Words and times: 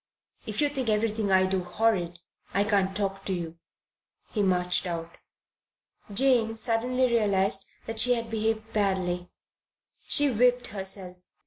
"If 0.47 0.61
you 0.61 0.69
think 0.69 0.89
everything 0.89 1.31
I 1.31 1.45
do 1.45 1.63
horrid, 1.63 2.21
I 2.55 2.63
can't 2.63 2.97
talk 2.97 3.23
to 3.25 3.33
you." 3.33 3.59
He 4.31 4.41
marched 4.41 4.87
out. 4.87 5.15
Jane 6.11 6.57
suddenly 6.57 7.05
realized 7.05 7.67
that 7.85 7.99
she 7.99 8.15
had 8.15 8.31
behaved 8.31 8.73
badly. 8.73 9.29
She 10.07 10.31
whipped 10.31 10.69
herself. 10.69 11.21